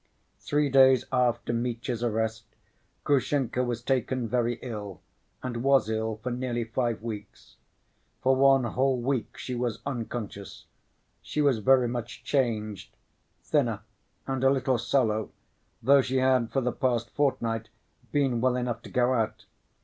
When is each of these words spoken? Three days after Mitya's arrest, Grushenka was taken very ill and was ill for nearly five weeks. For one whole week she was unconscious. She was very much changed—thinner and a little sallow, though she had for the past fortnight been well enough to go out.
Three 0.39 0.67
days 0.67 1.05
after 1.11 1.53
Mitya's 1.53 2.03
arrest, 2.03 2.45
Grushenka 3.03 3.63
was 3.63 3.83
taken 3.83 4.27
very 4.27 4.55
ill 4.63 4.99
and 5.43 5.57
was 5.61 5.91
ill 5.91 6.15
for 6.23 6.31
nearly 6.31 6.63
five 6.63 7.03
weeks. 7.03 7.57
For 8.23 8.35
one 8.35 8.63
whole 8.63 8.97
week 8.99 9.37
she 9.37 9.53
was 9.53 9.77
unconscious. 9.85 10.65
She 11.21 11.39
was 11.39 11.59
very 11.59 11.87
much 11.87 12.23
changed—thinner 12.23 13.81
and 14.25 14.43
a 14.43 14.49
little 14.49 14.79
sallow, 14.79 15.29
though 15.83 16.01
she 16.01 16.17
had 16.17 16.49
for 16.51 16.61
the 16.61 16.71
past 16.71 17.11
fortnight 17.11 17.69
been 18.11 18.41
well 18.41 18.55
enough 18.55 18.81
to 18.81 18.89
go 18.89 19.13
out. 19.13 19.45